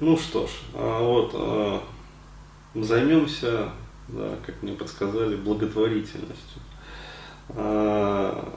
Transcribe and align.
Ну 0.00 0.16
что 0.16 0.46
ж, 0.46 0.50
а 0.74 1.02
вот 1.02 1.32
а, 1.34 1.82
займемся, 2.72 3.68
да, 4.06 4.36
как 4.46 4.62
мне 4.62 4.72
подсказали, 4.72 5.34
благотворительностью. 5.34 6.62
А, 7.48 8.48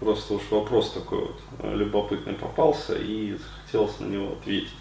просто 0.00 0.34
уж 0.34 0.42
вопрос 0.50 0.92
такой 0.92 1.20
вот 1.20 1.40
любопытный 1.62 2.34
попался 2.34 2.94
и 2.94 3.38
хотелось 3.64 4.00
на 4.00 4.04
него 4.06 4.32
ответить. 4.32 4.74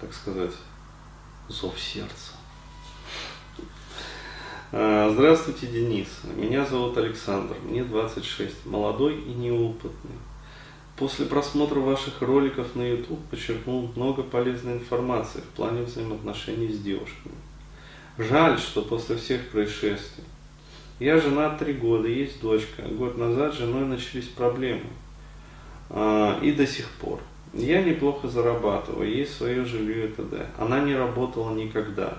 Так 0.00 0.12
сказать, 0.12 0.52
зов 1.46 1.78
сердца. 1.78 2.32
Здравствуйте, 4.72 5.68
Денис. 5.68 6.08
Меня 6.34 6.66
зовут 6.66 6.98
Александр, 6.98 7.54
мне 7.62 7.84
26, 7.84 8.66
молодой 8.66 9.20
и 9.20 9.32
неопытный. 9.34 10.16
После 10.96 11.26
просмотра 11.26 11.78
ваших 11.78 12.22
роликов 12.22 12.74
на 12.74 12.82
YouTube 12.82 13.20
подчеркнул 13.30 13.90
много 13.94 14.22
полезной 14.22 14.74
информации 14.74 15.40
в 15.40 15.56
плане 15.56 15.82
взаимоотношений 15.82 16.72
с 16.72 16.78
девушками. 16.78 17.34
Жаль, 18.16 18.58
что 18.58 18.80
после 18.80 19.16
всех 19.16 19.50
происшествий. 19.50 20.24
Я 20.98 21.20
женат 21.20 21.58
три 21.58 21.74
года, 21.74 22.08
есть 22.08 22.40
дочка. 22.40 22.82
Год 22.82 23.18
назад 23.18 23.52
с 23.52 23.58
женой 23.58 23.84
начались 23.84 24.28
проблемы. 24.28 24.86
А, 25.90 26.38
и 26.40 26.52
до 26.52 26.66
сих 26.66 26.88
пор. 26.92 27.20
Я 27.52 27.82
неплохо 27.82 28.28
зарабатываю, 28.28 29.14
есть 29.14 29.36
свое 29.36 29.66
жилье 29.66 30.06
и 30.06 30.12
т.д. 30.12 30.46
Она 30.58 30.80
не 30.80 30.94
работала 30.94 31.54
никогда. 31.54 32.16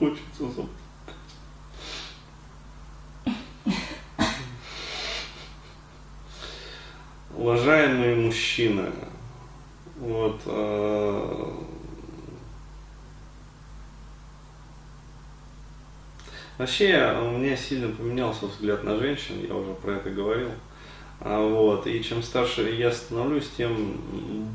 Хочется 0.00 0.48
заплакать. 0.48 0.70
Уважаемые 7.36 8.16
мужчины, 8.16 8.90
вот 9.98 10.40
э, 10.46 11.46
вообще 16.58 17.18
у 17.22 17.38
меня 17.38 17.56
сильно 17.56 17.94
поменялся 17.94 18.46
взгляд 18.46 18.82
на 18.84 18.96
женщин, 18.96 19.46
я 19.46 19.54
уже 19.54 19.74
про 19.74 19.92
это 19.92 20.10
говорил. 20.10 20.50
А, 21.20 21.42
вот, 21.46 21.86
и 21.86 22.02
чем 22.02 22.22
старше 22.22 22.70
я 22.70 22.90
становлюсь, 22.90 23.50
тем 23.54 23.98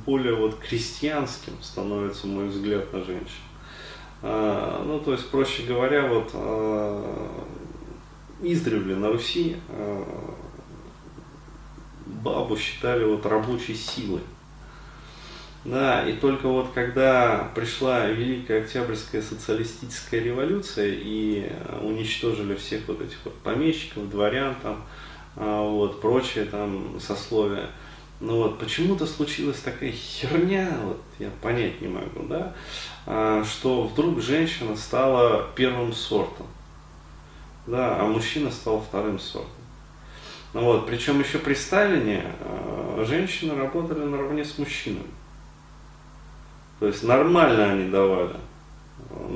более 0.06 0.34
вот 0.34 0.58
крестьянским 0.58 1.54
становится 1.62 2.26
мой 2.26 2.48
взгляд 2.48 2.92
на 2.92 3.04
женщин. 3.04 3.42
А, 4.22 4.84
ну, 4.86 5.00
то 5.00 5.12
есть, 5.12 5.30
проще 5.30 5.64
говоря, 5.64 6.08
вот 6.08 6.32
а, 6.34 7.46
издревле 8.42 8.96
на 8.96 9.12
Руси 9.12 9.58
а, 9.70 10.04
бабу 12.06 12.58
считали 12.58 13.04
вот 13.04 13.26
рабочей 13.26 13.76
силой. 13.76 14.22
Да, 15.64 16.08
и 16.08 16.14
только 16.14 16.48
вот 16.48 16.70
когда 16.76 17.50
пришла 17.56 18.06
Великая 18.06 18.62
Октябрьская 18.62 19.24
социалистическая 19.24 20.22
революция 20.22 20.94
и 20.96 21.52
уничтожили 21.82 22.54
всех 22.54 22.88
вот 22.88 23.02
этих 23.02 23.18
вот 23.26 23.34
помещиков, 23.40 24.08
дворян 24.12 24.56
там, 24.62 24.86
вот, 25.36 26.02
прочее 26.02 26.46
там 26.46 27.00
сословия, 27.00 27.72
ну 28.22 28.38
вот, 28.38 28.60
почему-то 28.60 29.06
случилась 29.06 29.60
такая 29.60 29.92
херня, 29.92 30.72
вот 30.84 31.02
я 31.20 31.30
понять 31.42 31.82
не 31.82 31.90
могу, 31.90 32.24
да, 32.28 32.54
а, 33.06 33.44
что 33.44 33.84
вдруг 33.84 34.22
женщина 34.22 34.78
стала 34.78 35.50
первым 35.56 35.92
сортом, 35.92 36.48
да, 37.68 38.00
а 38.00 38.06
мужчина 38.06 38.52
стал 38.52 38.82
вторым 38.82 39.20
сортом. 39.20 39.52
Ну 40.54 40.64
вот, 40.64 40.88
причем 40.88 41.20
еще 41.20 41.40
при 41.40 41.54
Сталине 41.54 42.24
а, 42.40 43.04
женщины 43.06 43.54
работали 43.54 44.00
наравне 44.00 44.46
с 44.46 44.58
мужчинами. 44.58 45.12
То 46.80 46.88
есть 46.88 47.04
нормально 47.04 47.72
они 47.72 47.90
давали, 47.90 48.38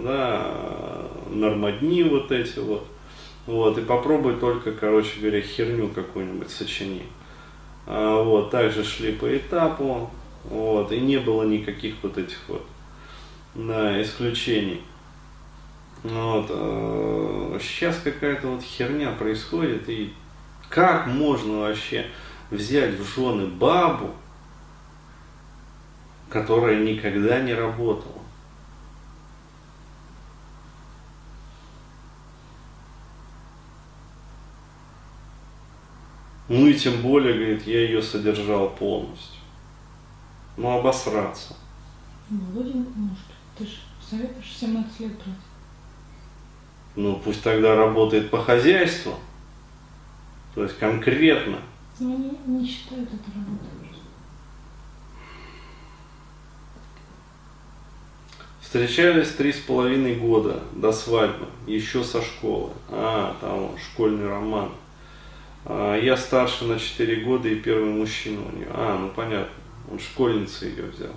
да, 0.03 1.09
нормодни 1.29 2.03
вот 2.03 2.31
эти 2.31 2.59
вот, 2.59 2.87
вот, 3.45 3.77
и 3.77 3.81
попробуй 3.81 4.35
только, 4.35 4.71
короче 4.71 5.19
говоря, 5.19 5.41
херню 5.41 5.89
какую-нибудь 5.89 6.49
сочини. 6.49 7.03
А, 7.91 8.21
вот, 8.21 8.51
также 8.51 8.83
шли 8.83 9.13
по 9.13 9.35
этапу, 9.35 10.11
вот, 10.43 10.91
и 10.91 10.99
не 10.99 11.17
было 11.17 11.41
никаких 11.41 11.95
вот 12.03 12.19
этих 12.19 12.37
вот 12.47 12.63
да, 13.55 13.99
исключений. 13.99 14.83
Вот, 16.03 16.45
э, 16.49 17.59
сейчас 17.59 17.97
какая-то 18.03 18.47
вот 18.47 18.61
херня 18.61 19.11
происходит, 19.11 19.89
и 19.89 20.13
как 20.69 21.07
можно 21.07 21.61
вообще 21.61 22.05
взять 22.51 22.93
в 22.93 23.15
жены 23.15 23.47
бабу, 23.47 24.11
которая 26.29 26.77
никогда 26.83 27.41
не 27.41 27.55
работала? 27.55 28.18
Ну 36.49 36.65
и 36.65 36.73
тем 36.73 37.01
более, 37.01 37.35
говорит, 37.35 37.67
я 37.67 37.81
ее 37.81 38.01
содержал 38.01 38.71
полностью. 38.71 39.39
Ну, 40.57 40.79
обосраться. 40.79 41.55
Володя 42.29 42.73
может. 42.95 43.25
Ты 43.57 43.65
же 43.65 43.75
советуешь 44.01 44.57
17 44.59 44.99
лет 44.99 45.13
брать. 45.13 45.37
Ну, 46.95 47.21
пусть 47.23 47.43
тогда 47.43 47.75
работает 47.75 48.31
по 48.31 48.41
хозяйству. 48.41 49.13
То 50.55 50.63
есть 50.63 50.77
конкретно. 50.79 51.59
Ну, 51.99 52.15
они 52.15 52.59
не 52.59 52.67
считают 52.67 53.07
это 53.09 53.31
работой. 53.35 53.79
Встречались 58.59 59.29
три 59.29 59.51
с 59.51 59.57
половиной 59.57 60.15
года 60.15 60.61
до 60.73 60.91
свадьбы, 60.91 61.47
еще 61.65 62.03
со 62.03 62.21
школы. 62.21 62.71
А, 62.89 63.35
там 63.41 63.75
школьный 63.77 64.27
роман. 64.27 64.69
Я 65.69 66.17
старше 66.17 66.65
на 66.65 66.79
4 66.79 67.17
года 67.17 67.47
и 67.47 67.55
первый 67.55 67.91
мужчина 67.91 68.41
у 68.41 68.55
нее. 68.55 68.67
А, 68.71 68.97
ну 68.99 69.09
понятно, 69.09 69.53
он 69.91 69.99
школьница 69.99 70.65
ее 70.65 70.83
взял. 70.85 71.13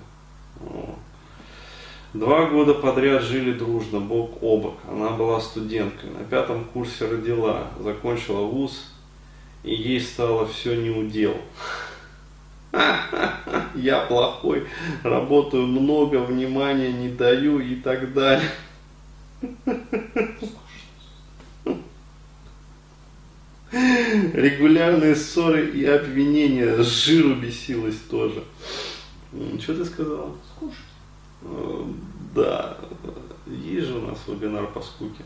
Два 2.14 2.44
года 2.44 2.74
подряд 2.74 3.22
жили 3.22 3.52
дружно, 3.52 3.98
бок 3.98 4.42
о 4.42 4.58
бок. 4.58 4.74
Она 4.86 5.10
была 5.10 5.40
студенткой, 5.40 6.10
на 6.10 6.24
пятом 6.24 6.66
курсе 6.66 7.06
родила, 7.08 7.68
закончила 7.80 8.44
вуз, 8.44 8.92
и 9.62 9.74
ей 9.74 9.98
стало 9.98 10.46
все 10.46 10.74
не 10.74 10.90
удел. 10.90 11.34
Я 13.74 14.00
плохой, 14.06 14.66
работаю 15.02 15.66
много, 15.66 16.18
внимания 16.18 16.92
не 16.92 17.08
даю 17.08 17.60
и 17.60 17.76
так 17.76 18.12
далее. 18.12 18.50
Регулярные 24.12 25.16
ссоры 25.16 25.70
и 25.70 25.84
обвинения, 25.84 26.82
жиру 26.82 27.34
бесилась 27.34 27.98
тоже. 28.10 28.44
Что 29.60 29.74
ты 29.74 29.84
сказала? 29.84 30.34
Скучно. 30.54 30.76
Э, 31.42 31.84
да, 32.34 32.76
есть 33.46 33.88
же 33.88 33.98
у 33.98 34.06
нас 34.06 34.18
вебинар 34.26 34.66
по 34.66 34.80
скуке. 34.80 35.24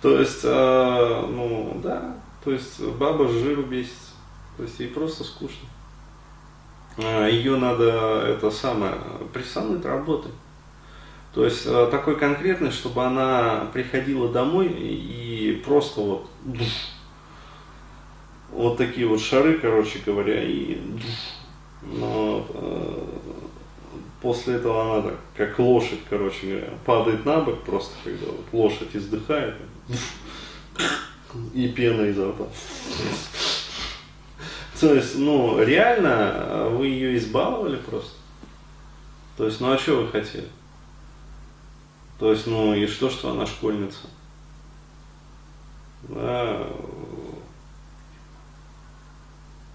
То 0.00 0.20
есть, 0.20 0.40
э, 0.44 1.26
ну 1.30 1.80
да, 1.82 2.16
то 2.44 2.52
есть 2.52 2.80
баба 2.80 3.28
с 3.28 3.32
жиру 3.32 3.62
бесится. 3.62 4.12
То 4.56 4.64
есть 4.64 4.78
ей 4.80 4.88
просто 4.88 5.24
скучно. 5.24 5.68
А 6.98 7.26
Ее 7.26 7.56
надо, 7.56 8.24
это 8.26 8.50
самое, 8.50 8.94
присануть 9.32 9.84
работой. 9.84 10.32
То 11.34 11.44
есть 11.44 11.62
э, 11.64 11.88
такой 11.90 12.18
конкретный, 12.18 12.70
чтобы 12.70 13.04
она 13.04 13.70
приходила 13.72 14.30
домой 14.30 14.68
и 14.68 15.62
просто 15.64 16.00
вот 16.00 16.30
вот 18.50 18.76
такие 18.76 19.06
вот 19.06 19.20
шары, 19.20 19.58
короче 19.58 20.00
говоря, 20.04 20.42
и 20.42 20.78
но 21.82 22.46
э, 22.50 23.04
после 24.20 24.54
этого 24.54 24.98
она 24.98 25.10
так, 25.10 25.18
как 25.36 25.58
лошадь, 25.58 26.00
короче 26.08 26.46
говоря, 26.46 26.68
падает 26.84 27.24
на 27.24 27.40
бок 27.40 27.62
просто, 27.62 27.94
когда 28.04 28.26
вот 28.26 28.44
лошадь 28.52 28.94
издыхает, 28.94 29.54
и 31.54 31.68
пена 31.68 32.02
изо 32.02 32.30
рта. 32.30 32.44
То 34.78 34.94
есть, 34.94 35.16
ну, 35.16 35.62
реально, 35.62 36.68
вы 36.70 36.88
ее 36.88 37.16
избаловали 37.16 37.76
просто. 37.76 38.16
То 39.36 39.46
есть, 39.46 39.60
ну 39.60 39.72
а 39.72 39.78
что 39.78 40.02
вы 40.02 40.08
хотели? 40.08 40.48
То 42.22 42.30
есть, 42.30 42.46
ну 42.46 42.72
и 42.72 42.86
что, 42.86 43.10
что 43.10 43.32
она 43.32 43.46
школьница? 43.46 44.06
Да, 46.02 46.68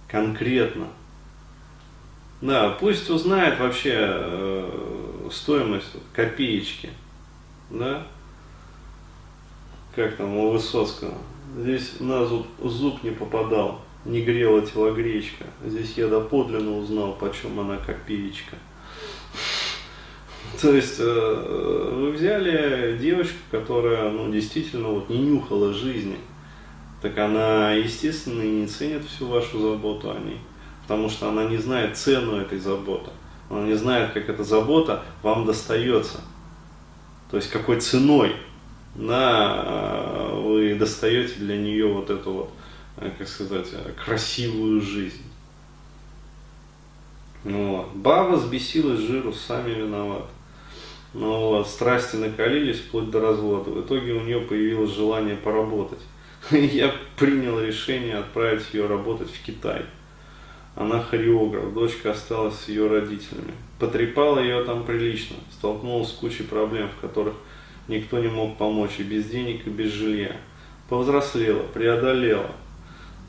конкретно. 0.07 0.87
Да, 2.39 2.69
пусть 2.69 3.09
узнает 3.09 3.59
вообще 3.59 3.95
э, 3.99 5.29
стоимость 5.29 5.97
копеечки, 6.13 6.89
да, 7.69 8.07
как 9.93 10.15
там 10.15 10.37
у 10.37 10.51
Высоцкого, 10.51 11.15
здесь 11.57 11.99
на 11.99 12.25
зуб, 12.25 12.47
зуб 12.63 13.03
не 13.03 13.11
попадал, 13.11 13.81
не 14.05 14.21
грела 14.21 14.65
телогречка, 14.65 15.47
здесь 15.65 15.97
я 15.97 16.07
доподлинно 16.07 16.77
узнал, 16.77 17.11
почем 17.11 17.59
она 17.59 17.75
копеечка. 17.75 18.55
То 20.61 20.73
есть 20.73 20.95
э, 20.99 21.91
вы 21.93 22.11
взяли 22.11 22.97
девочку, 22.97 23.37
которая 23.51 24.09
ну, 24.09 24.31
действительно 24.31 24.89
вот, 24.89 25.09
не 25.09 25.19
нюхала 25.19 25.71
жизни, 25.71 26.17
так 27.01 27.15
она, 27.19 27.73
естественно, 27.73 28.41
и 28.41 28.49
не 28.49 28.67
ценит 28.67 29.05
всю 29.05 29.27
вашу 29.27 29.59
заботу 29.59 30.09
о 30.09 30.19
ней, 30.19 30.39
потому 30.81 31.09
что 31.09 31.29
она 31.29 31.45
не 31.45 31.57
знает 31.57 31.95
цену 31.95 32.37
этой 32.37 32.57
заботы, 32.57 33.11
она 33.51 33.67
не 33.67 33.75
знает, 33.75 34.13
как 34.13 34.29
эта 34.29 34.43
забота 34.43 35.03
вам 35.21 35.45
достается, 35.45 36.21
то 37.29 37.37
есть 37.37 37.51
какой 37.51 37.79
ценой 37.79 38.35
на, 38.95 39.63
э, 39.63 40.41
вы 40.41 40.73
достаете 40.73 41.35
для 41.35 41.55
нее 41.55 41.87
вот 41.87 42.09
эту 42.09 42.31
вот, 42.31 42.49
э, 42.97 43.11
как 43.15 43.27
сказать, 43.27 43.67
красивую 44.03 44.81
жизнь. 44.81 45.21
Вот. 47.47 47.87
Баба 47.93 48.37
сбесилась 48.37 48.99
жиру, 48.99 49.31
сами 49.31 49.71
виноваты. 49.71 50.27
Ну, 51.13 51.49
вот, 51.49 51.67
страсти 51.67 52.17
накалились 52.17 52.79
вплоть 52.79 53.09
до 53.09 53.21
развода. 53.21 53.71
В 53.71 53.81
итоге 53.81 54.13
у 54.13 54.21
нее 54.21 54.41
появилось 54.41 54.93
желание 54.93 55.35
поработать. 55.35 56.01
Я 56.51 56.93
принял 57.17 57.59
решение 57.59 58.17
отправить 58.17 58.73
ее 58.73 58.85
работать 58.85 59.29
в 59.29 59.45
Китай. 59.45 59.83
Она 60.75 61.01
хореограф, 61.01 61.73
дочка 61.73 62.11
осталась 62.11 62.55
с 62.59 62.69
ее 62.69 62.87
родителями. 62.87 63.53
Потрепала 63.79 64.39
ее 64.39 64.63
там 64.63 64.83
прилично, 64.83 65.37
столкнулась 65.51 66.09
с 66.09 66.13
кучей 66.13 66.43
проблем, 66.43 66.89
в 66.89 67.01
которых 67.01 67.33
никто 67.87 68.19
не 68.19 68.27
мог 68.27 68.57
помочь, 68.57 68.99
и 68.99 69.03
без 69.03 69.25
денег, 69.25 69.65
и 69.65 69.69
без 69.69 69.91
жилья. 69.91 70.35
Повзрослела, 70.89 71.63
преодолела. 71.73 72.51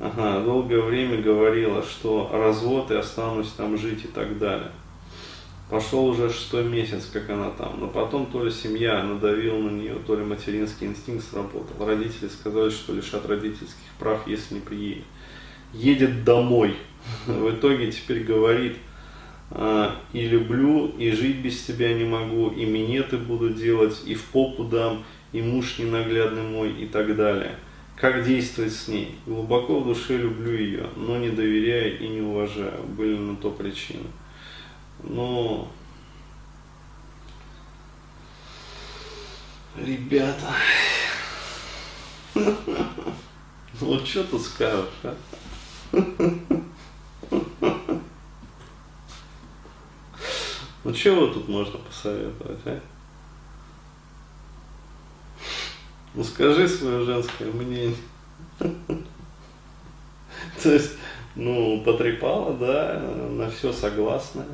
Ага, 0.01 0.45
долгое 0.45 0.81
время 0.81 1.21
говорила, 1.21 1.83
что 1.83 2.31
развод 2.33 2.91
и 2.93 2.95
останусь 2.95 3.51
там 3.51 3.77
жить 3.77 4.05
и 4.05 4.09
так 4.09 4.39
далее. 4.39 4.71
Пошел 5.69 6.07
уже 6.07 6.31
шестой 6.31 6.65
месяц, 6.65 7.07
как 7.13 7.29
она 7.29 7.51
там. 7.51 7.81
Но 7.81 7.89
потом 7.89 8.27
то 8.27 8.45
ли 8.45 8.51
семья 8.51 9.03
надавила 9.03 9.59
на 9.59 9.71
нее, 9.71 9.97
то 10.07 10.15
ли 10.15 10.25
материнский 10.25 10.87
инстинкт 10.87 11.25
сработал. 11.29 11.85
Родители 11.85 12.29
сказали, 12.29 12.71
что 12.71 12.95
лишат 12.95 13.27
родительских 13.27 13.75
прав, 13.99 14.27
если 14.27 14.55
не 14.55 14.61
приедет. 14.61 15.05
Едет 15.75 16.25
домой. 16.25 16.77
В 17.27 17.51
итоге 17.51 17.91
теперь 17.91 18.23
говорит, 18.23 18.77
«А, 19.51 19.97
и 20.13 20.27
люблю, 20.27 20.89
и 20.99 21.11
жить 21.11 21.39
без 21.39 21.63
тебя 21.63 21.93
не 21.93 22.05
могу, 22.05 22.51
и 22.51 22.65
минеты 22.65 23.17
буду 23.17 23.51
делать, 23.51 24.01
и 24.07 24.15
в 24.15 24.25
попу 24.27 24.65
дам, 24.65 25.05
и 25.33 25.43
муж 25.43 25.79
ненаглядный 25.79 26.43
мой, 26.43 26.71
и 26.71 26.87
так 26.87 27.17
далее. 27.17 27.57
Как 28.01 28.25
действовать 28.25 28.73
с 28.73 28.87
ней? 28.87 29.19
Глубоко 29.27 29.81
в 29.81 29.89
душе 29.89 30.17
люблю 30.17 30.53
ее, 30.53 30.89
но 30.95 31.17
не 31.17 31.31
доверяю 31.31 31.99
и 31.99 32.07
не 32.07 32.21
уважаю. 32.21 32.85
Были 32.85 33.17
на 33.17 33.35
то 33.35 33.51
причины. 33.51 34.07
Но, 35.03 35.69
ребята, 39.77 40.55
вот 42.35 44.07
что 44.07 44.23
тут 44.23 44.43
скажешь, 44.43 44.89
а? 45.03 45.17
Ну 50.85 50.95
вот 50.95 51.35
тут 51.35 51.49
можно 51.49 51.79
посоветовать, 51.81 52.61
а? 52.65 52.81
Ну 56.19 56.25
скажи 56.25 56.69
свое 56.69 57.05
женское 57.05 57.49
мнение. 57.53 57.95
То 58.59 60.73
есть, 60.73 60.95
ну, 61.37 61.81
потрепала, 61.85 62.55
да, 62.55 63.01
на 63.31 63.49
все 63.49 63.73
согласная. 63.73 64.49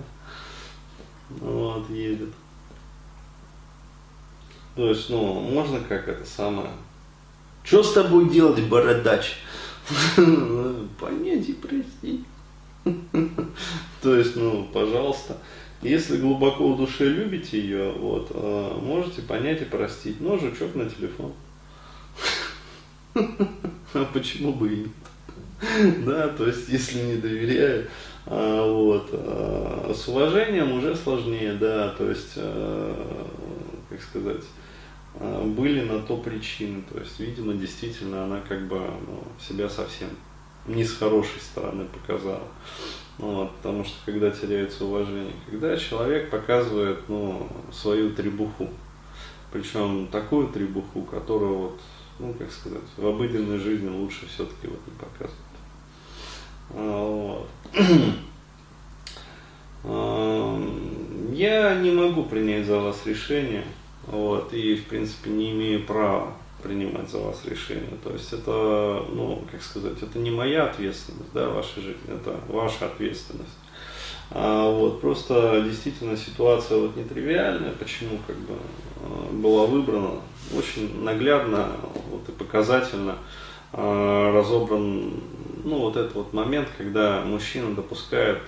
Вот, 1.30 1.88
едет. 1.88 2.28
То 4.76 4.90
есть, 4.90 5.08
ну, 5.08 5.40
можно 5.40 5.80
как 5.80 6.06
это 6.06 6.26
самое. 6.26 6.68
Что 7.62 7.82
с 7.82 7.94
тобой 7.94 8.28
делать, 8.28 8.62
бородач? 8.64 9.36
Понять 11.00 11.48
и 11.48 11.54
прости. 11.54 12.24
То 14.02 14.14
есть, 14.14 14.36
ну, 14.36 14.68
пожалуйста, 14.70 15.38
если 15.80 16.18
глубоко 16.18 16.74
в 16.74 16.76
душе 16.76 17.06
любите 17.06 17.58
ее, 17.58 17.90
вот, 17.92 18.30
э, 18.34 18.78
можете 18.82 19.22
понять 19.22 19.62
и 19.62 19.64
простить. 19.64 20.20
Но 20.20 20.36
жучок 20.36 20.74
на 20.74 20.90
телефон. 20.90 21.32
А 23.94 24.04
почему 24.12 24.52
бы 24.52 24.72
и 24.72 24.76
нет? 24.78 24.88
Да, 26.04 26.28
то 26.28 26.46
есть, 26.46 26.68
если 26.68 27.00
не 27.00 27.16
доверяю, 27.16 27.86
а, 28.26 28.66
вот. 28.66 29.08
А, 29.12 29.92
с 29.94 30.08
уважением 30.08 30.72
уже 30.72 30.96
сложнее, 30.96 31.54
да, 31.54 31.90
то 31.90 32.08
есть, 32.08 32.34
а, 32.36 33.38
как 33.88 34.02
сказать, 34.02 34.44
были 35.44 35.82
на 35.82 36.00
то 36.00 36.16
причины, 36.16 36.82
то 36.92 36.98
есть, 36.98 37.20
видимо, 37.20 37.54
действительно 37.54 38.24
она 38.24 38.40
как 38.40 38.66
бы 38.66 38.78
ну, 38.78 39.22
себя 39.40 39.68
совсем 39.68 40.08
не 40.66 40.82
с 40.82 40.96
хорошей 40.96 41.40
стороны 41.40 41.84
показала. 41.84 42.48
Вот, 43.18 43.54
потому 43.56 43.84
что 43.84 43.94
когда 44.04 44.30
теряется 44.30 44.84
уважение, 44.84 45.32
когда 45.48 45.76
человек 45.76 46.30
показывает 46.30 46.98
ну, 47.08 47.48
свою 47.70 48.12
требуху, 48.12 48.68
причем 49.52 50.08
такую 50.08 50.48
требуху, 50.48 51.02
которую 51.02 51.54
вот, 51.54 51.80
ну 52.18 52.34
как 52.34 52.50
сказать, 52.50 52.82
в 52.96 53.06
обыденной 53.06 53.58
жизни 53.58 53.88
лучше 53.88 54.26
все-таки 54.26 54.66
вот 54.68 54.80
не 54.86 54.92
показывать. 54.98 55.34
Вот. 56.70 57.48
Я 61.34 61.74
не 61.74 61.90
могу 61.90 62.24
принять 62.24 62.66
за 62.66 62.78
вас 62.78 63.04
решение, 63.04 63.64
вот, 64.06 64.54
и 64.54 64.76
в 64.76 64.86
принципе 64.86 65.30
не 65.30 65.50
имею 65.50 65.84
права 65.84 66.32
принимать 66.62 67.10
за 67.10 67.18
вас 67.18 67.44
решение. 67.44 67.90
То 68.02 68.12
есть 68.12 68.32
это, 68.32 69.04
ну, 69.12 69.44
как 69.50 69.62
сказать, 69.62 70.00
это 70.00 70.18
не 70.18 70.30
моя 70.30 70.64
ответственность, 70.64 71.32
да, 71.34 71.50
ваша 71.50 71.80
жизнь, 71.80 71.98
это 72.08 72.40
ваша 72.48 72.86
ответственность. 72.86 73.58
А 74.36 74.68
вот 74.68 75.00
просто 75.00 75.62
действительно 75.64 76.16
ситуация 76.16 76.78
вот 76.78 76.96
нетривиальная, 76.96 77.70
почему 77.70 78.18
как 78.26 78.36
бы 78.36 78.54
а, 79.00 79.32
была 79.32 79.64
выбрана, 79.66 80.10
очень 80.56 81.04
наглядно 81.04 81.68
вот, 82.10 82.28
и 82.28 82.32
показательно 82.32 83.16
э, 83.72 84.32
разобран 84.34 85.20
ну, 85.62 85.78
вот 85.78 85.96
этот 85.96 86.14
вот 86.16 86.32
момент, 86.32 86.68
когда 86.76 87.22
мужчина 87.22 87.74
допускает 87.76 88.42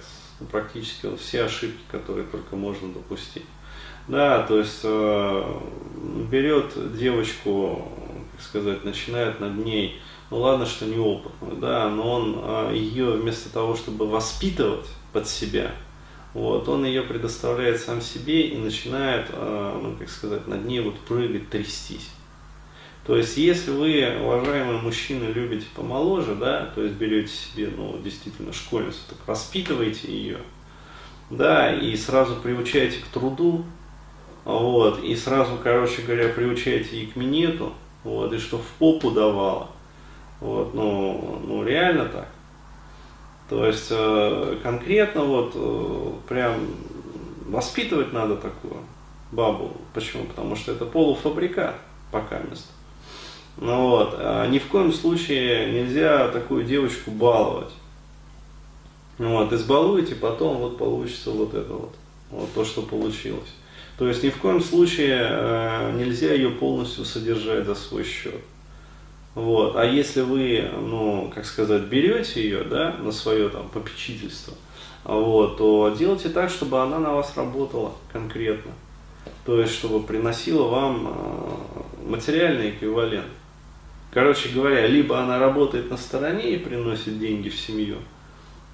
практически 0.50 1.06
вот 1.06 1.20
все 1.20 1.44
ошибки, 1.44 1.80
которые 1.90 2.26
только 2.26 2.56
можно 2.56 2.92
допустить. 2.92 3.46
Да, 4.08 4.42
то 4.42 4.58
есть 4.58 4.84
берет 6.30 6.96
девочку, 6.96 7.88
как 8.32 8.42
сказать, 8.42 8.84
начинает 8.84 9.40
над 9.40 9.56
ней, 9.64 10.00
ну 10.30 10.38
ладно, 10.38 10.66
что 10.66 10.84
неопытную, 10.84 11.56
да, 11.56 11.88
но 11.88 12.12
он 12.12 12.74
ее 12.74 13.12
вместо 13.12 13.52
того, 13.52 13.74
чтобы 13.74 14.06
воспитывать 14.06 14.86
под 15.12 15.26
себя, 15.26 15.72
вот, 16.34 16.68
он 16.68 16.84
ее 16.84 17.02
предоставляет 17.02 17.80
сам 17.80 18.00
себе 18.00 18.48
и 18.48 18.56
начинает, 18.56 19.28
э, 19.30 19.80
ну, 19.82 19.96
как 19.96 20.08
сказать, 20.10 20.46
над 20.46 20.64
ней 20.64 20.80
вот 20.80 20.98
прыгать, 21.00 21.48
трястись. 21.48 22.10
То 23.06 23.16
есть, 23.16 23.36
если 23.36 23.70
вы, 23.70 24.18
уважаемые 24.20 24.78
мужчины, 24.78 25.24
любите 25.32 25.66
помоложе, 25.74 26.34
да, 26.34 26.72
то 26.74 26.82
есть 26.82 26.96
берете 26.96 27.32
себе, 27.32 27.70
ну, 27.74 27.98
действительно, 28.02 28.52
школьницу, 28.52 28.98
так 29.08 29.18
воспитываете 29.26 30.10
ее, 30.10 30.38
да, 31.30 31.72
и 31.72 31.96
сразу 31.96 32.34
приучаете 32.36 32.98
к 32.98 33.06
труду, 33.06 33.64
вот, 34.44 35.02
и 35.04 35.14
сразу, 35.14 35.52
короче 35.62 36.02
говоря, 36.02 36.28
приучаете 36.28 36.96
и 36.96 37.06
к 37.06 37.14
минету, 37.14 37.72
вот, 38.02 38.32
и 38.32 38.38
что 38.38 38.58
в 38.58 38.66
попу 38.78 39.12
давала, 39.12 39.70
вот, 40.40 40.74
ну, 40.74 41.40
ну 41.46 41.64
реально 41.64 42.06
так. 42.06 42.28
То 43.48 43.66
есть, 43.66 43.88
э, 43.90 44.58
конкретно 44.62 45.22
вот, 45.22 45.52
э, 45.54 46.12
прям 46.28 46.54
воспитывать 47.46 48.12
надо 48.12 48.36
такую 48.36 48.76
бабу. 49.30 49.72
Почему? 49.94 50.24
Потому 50.24 50.56
что 50.56 50.72
это 50.72 50.84
полуфабрикат 50.84 51.76
пока 52.10 52.38
место. 52.40 52.72
Ну 53.58 53.88
вот, 53.88 54.16
а 54.18 54.46
ни 54.48 54.58
в 54.58 54.66
коем 54.66 54.92
случае 54.92 55.72
нельзя 55.72 56.28
такую 56.28 56.64
девочку 56.64 57.10
баловать. 57.10 57.72
Ну 59.18 59.32
вот, 59.38 59.52
избалуете, 59.52 60.14
потом 60.14 60.58
вот 60.58 60.76
получится 60.76 61.30
вот 61.30 61.54
это 61.54 61.72
вот, 61.72 61.94
вот 62.30 62.52
то, 62.52 62.64
что 62.64 62.82
получилось. 62.82 63.48
То 63.96 64.08
есть 64.08 64.22
ни 64.22 64.28
в 64.28 64.36
коем 64.36 64.60
случае 64.60 65.26
э, 65.30 65.92
нельзя 65.96 66.34
ее 66.34 66.50
полностью 66.50 67.04
содержать 67.04 67.64
за 67.64 67.74
свой 67.74 68.04
счет. 68.04 68.42
Вот. 69.36 69.76
А 69.76 69.84
если 69.84 70.22
вы, 70.22 70.66
ну, 70.80 71.30
как 71.32 71.44
сказать, 71.44 71.82
берете 71.82 72.42
ее, 72.42 72.64
да, 72.64 72.96
на 72.98 73.12
свое 73.12 73.50
там 73.50 73.68
попечительство, 73.68 74.54
вот, 75.04 75.58
то 75.58 75.94
делайте 75.96 76.30
так, 76.30 76.48
чтобы 76.48 76.80
она 76.80 76.98
на 76.98 77.12
вас 77.12 77.36
работала 77.36 77.92
конкретно. 78.10 78.72
То 79.44 79.60
есть, 79.60 79.74
чтобы 79.74 80.04
приносила 80.04 80.66
вам 80.68 81.06
э, 81.06 82.08
материальный 82.08 82.70
эквивалент. 82.70 83.26
Короче 84.10 84.48
говоря, 84.48 84.86
либо 84.86 85.20
она 85.20 85.38
работает 85.38 85.90
на 85.90 85.98
стороне 85.98 86.54
и 86.54 86.58
приносит 86.58 87.18
деньги 87.18 87.50
в 87.50 87.60
семью, 87.60 87.96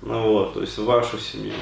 ну 0.01 0.31
вот, 0.31 0.55
то 0.55 0.61
есть 0.61 0.79
в 0.79 0.85
вашу 0.85 1.19
семью, 1.19 1.55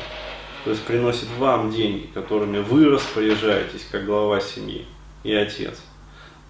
то 0.64 0.71
есть 0.71 0.83
приносит 0.83 1.28
вам 1.38 1.73
деньги, 1.73 2.07
которыми 2.12 2.59
вы 2.59 2.90
распоряжаетесь 2.90 3.88
как 3.90 4.04
глава 4.04 4.40
семьи 4.40 4.85
и 5.25 5.33
отец, 5.33 5.80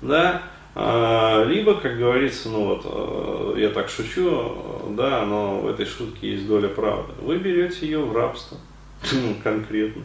да, 0.03 0.43
а, 0.43 0.60
либо, 0.75 1.75
как 1.75 1.99
говорится, 1.99 2.49
ну 2.49 2.67
вот, 2.67 2.83
э, 2.85 3.61
я 3.61 3.71
так 3.71 3.89
шучу, 3.89 4.57
да, 4.91 5.27
но 5.27 5.61
в 5.61 5.69
этой 5.69 5.85
шутке 5.85 6.33
есть 6.33 6.47
доля 6.47 6.69
правды. 6.69 7.13
Вы 7.21 7.39
берете 7.39 7.87
ее 7.87 8.01
в 8.01 8.15
рабство, 8.17 8.57
ну, 9.13 9.35
конкретно. 9.43 10.03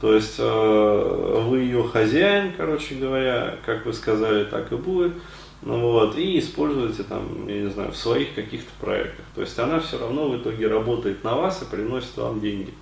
То 0.00 0.14
есть 0.14 0.36
э, 0.38 1.42
вы 1.48 1.58
ее 1.60 1.82
хозяин, 1.82 2.52
короче 2.56 2.94
говоря, 2.94 3.56
как 3.66 3.84
вы 3.86 3.92
сказали, 3.92 4.44
так 4.44 4.70
и 4.72 4.76
будет. 4.76 5.14
Ну 5.62 5.80
вот, 5.80 6.16
и 6.16 6.38
используете 6.38 7.02
там, 7.02 7.48
я 7.48 7.62
не 7.62 7.70
знаю, 7.70 7.90
в 7.90 7.96
своих 7.96 8.34
каких-то 8.34 8.70
проектах. 8.80 9.24
То 9.34 9.40
есть 9.40 9.58
она 9.58 9.80
все 9.80 9.98
равно 9.98 10.28
в 10.28 10.36
итоге 10.36 10.68
работает 10.68 11.24
на 11.24 11.34
вас 11.34 11.62
и 11.62 11.64
приносит 11.64 12.16
вам 12.16 12.40
деньги. 12.40 12.72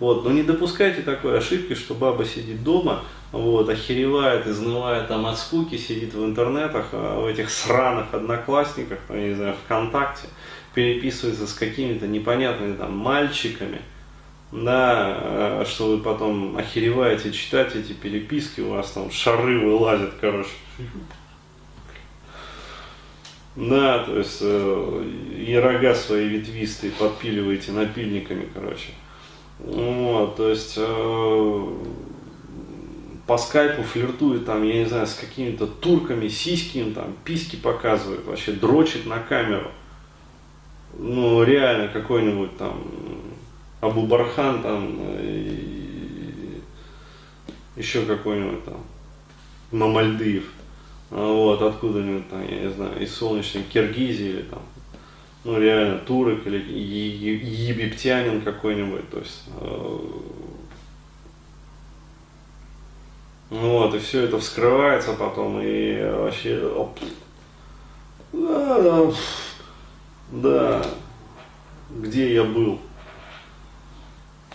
Вот, 0.00 0.24
но 0.24 0.32
не 0.32 0.42
допускайте 0.42 1.02
такой 1.02 1.38
ошибки, 1.38 1.74
что 1.74 1.94
баба 1.94 2.24
сидит 2.24 2.64
дома, 2.64 3.04
вот, 3.32 3.68
охеревает, 3.68 4.46
изнывает 4.46 5.08
там 5.08 5.26
от 5.26 5.38
скуки, 5.38 5.76
сидит 5.76 6.14
в 6.14 6.24
интернетах, 6.24 6.86
а, 6.92 7.20
в 7.20 7.26
этих 7.26 7.50
сраных 7.50 8.12
одноклассниках, 8.12 8.98
там, 9.06 9.16
я 9.18 9.28
не 9.28 9.34
знаю, 9.34 9.54
ВКонтакте, 9.64 10.28
переписывается 10.74 11.46
с 11.46 11.54
какими-то 11.54 12.06
непонятными 12.08 12.76
там 12.76 12.96
мальчиками, 12.96 13.82
да, 14.50 15.16
а, 15.20 15.64
что 15.64 15.92
вы 15.92 15.98
потом 15.98 16.56
охереваете 16.56 17.32
читать 17.32 17.76
эти 17.76 17.92
переписки, 17.92 18.60
у 18.60 18.70
вас 18.70 18.90
там 18.90 19.10
шары 19.10 19.60
вылазят, 19.60 20.14
короче. 20.20 20.50
Да, 23.56 24.04
то 24.04 24.16
есть 24.16 24.38
э, 24.42 25.04
и 25.36 25.54
рога 25.56 25.94
свои 25.94 26.28
ветвистые 26.28 26.92
подпиливаете 26.92 27.72
напильниками, 27.72 28.48
короче. 28.54 28.92
Вот, 29.58 30.36
то 30.36 30.48
есть 30.48 30.74
э, 30.76 31.66
по 33.30 33.38
скайпу 33.38 33.84
флиртует 33.84 34.44
там, 34.44 34.64
я 34.64 34.82
не 34.82 34.86
знаю, 34.86 35.06
с 35.06 35.14
какими-то 35.14 35.68
турками, 35.68 36.26
сиськи 36.26 36.82
там, 36.92 37.14
письки 37.24 37.54
показывает, 37.54 38.26
вообще 38.26 38.50
дрочит 38.50 39.06
на 39.06 39.20
камеру. 39.20 39.70
Ну, 40.98 41.44
реально, 41.44 41.86
какой-нибудь 41.86 42.56
там 42.56 42.82
Абу 43.80 44.08
Бархан 44.08 44.60
там, 44.62 44.98
и 45.20 46.60
еще 47.76 48.02
какой-нибудь 48.02 48.64
там 48.64 48.78
Мамальдыев. 49.70 50.50
Вот, 51.10 51.62
откуда-нибудь 51.62 52.28
там, 52.28 52.42
я 52.48 52.62
не 52.62 52.70
знаю, 52.72 53.00
из 53.00 53.14
солнечной 53.14 53.62
Киргизии 53.62 54.26
или 54.26 54.42
там 54.42 54.62
ну 55.44 55.56
реально 55.56 55.98
турок 55.98 56.44
или 56.48 56.58
египтянин 56.58 58.40
какой-нибудь, 58.40 59.08
то 59.08 59.18
есть 59.20 59.44
э, 59.60 59.98
ну 60.00 60.20
вот, 63.50 63.94
и 63.94 63.98
все 63.98 64.22
это 64.22 64.38
вскрывается 64.38 65.12
потом, 65.12 65.60
и 65.60 66.00
вообще, 66.02 66.64
оп, 66.64 66.98
да, 68.32 68.80
да, 68.80 69.12
да, 70.30 70.86
где 71.90 72.34
я 72.34 72.44
был, 72.44 72.78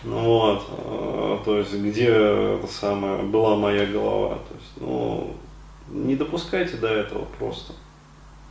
ну 0.03 0.19
вот, 0.21 0.63
э, 0.69 1.37
то 1.43 1.57
есть 1.57 1.73
где 1.73 2.07
это 2.07 2.67
самое, 2.67 3.23
была 3.23 3.55
моя 3.57 3.85
голова, 3.85 4.35
то 4.35 4.55
есть, 4.55 4.71
ну, 4.77 5.35
не 5.89 6.15
допускайте 6.15 6.77
до 6.77 6.87
этого 6.87 7.25
просто. 7.37 7.73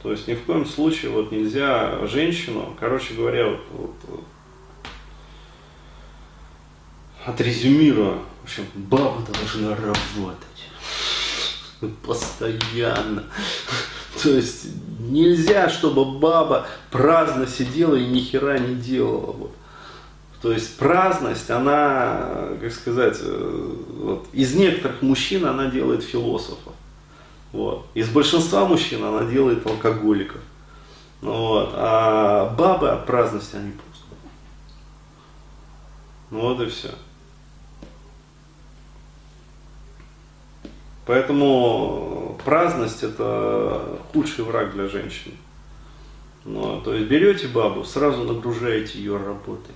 То 0.02 0.10
есть 0.10 0.28
ни 0.28 0.34
в 0.34 0.44
коем 0.44 0.66
случае 0.66 1.10
вот 1.10 1.32
нельзя 1.32 2.06
женщину, 2.06 2.76
короче 2.78 3.14
говоря, 3.14 3.48
вот, 3.48 3.60
вот, 3.72 4.24
вот 7.26 7.34
отрезюмируя, 7.34 8.18
в 8.42 8.44
общем, 8.44 8.66
баба 8.74 9.22
должна 9.32 9.76
работать 9.76 10.38
постоянно. 12.02 13.24
То 14.22 14.30
есть 14.30 14.66
нельзя, 14.98 15.68
чтобы 15.68 16.18
баба 16.18 16.66
праздно 16.90 17.46
сидела 17.46 17.94
и 17.96 18.06
ни 18.06 18.20
хера 18.20 18.58
не 18.58 18.74
делала. 18.74 19.32
Вот. 19.32 19.54
То 20.40 20.52
есть 20.52 20.76
праздность, 20.76 21.50
она, 21.50 22.48
как 22.60 22.72
сказать, 22.72 23.18
э, 23.20 23.76
вот, 23.98 24.26
из 24.32 24.54
некоторых 24.54 25.02
мужчин 25.02 25.46
она 25.46 25.66
делает 25.66 26.02
философов. 26.02 26.74
Вот. 27.52 27.86
Из 27.94 28.08
большинства 28.08 28.66
мужчин 28.66 29.02
она 29.04 29.24
делает 29.24 29.66
алкоголиков. 29.66 30.40
Вот. 31.22 31.70
А 31.74 32.54
бабы 32.56 32.90
от 32.90 33.06
праздности 33.06 33.56
они 33.56 33.72
просто. 33.72 34.04
Ну 36.30 36.40
вот 36.40 36.60
и 36.60 36.66
все. 36.66 36.90
Поэтому 41.06 42.38
праздность 42.44 43.02
это 43.02 43.98
худший 44.12 44.44
враг 44.44 44.72
для 44.72 44.88
женщин. 44.88 45.32
Ну, 46.44 46.80
то 46.82 46.94
есть 46.94 47.08
берете 47.08 47.48
бабу, 47.48 47.84
сразу 47.84 48.24
нагружаете 48.24 48.98
ее 48.98 49.16
работой. 49.16 49.74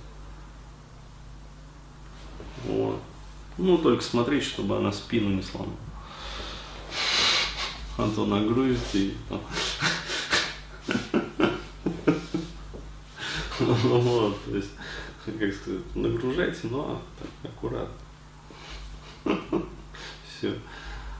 Вот. 2.65 2.99
Ну, 3.57 3.77
только 3.77 4.03
смотреть, 4.03 4.43
чтобы 4.43 4.77
она 4.77 4.91
спину 4.91 5.29
не 5.29 5.41
сломала 5.41 5.75
а 7.99 8.09
то 8.15 8.25
нагрузит 8.25 8.79
и 8.93 9.13
вот, 13.59 14.45
то 14.45 14.55
есть, 14.55 14.71
как 15.25 15.53
сказать, 15.53 15.95
нагружайте, 15.95 16.67
но 16.71 17.01
так, 17.19 17.51
аккуратно. 17.51 17.93
Все. 20.25 20.57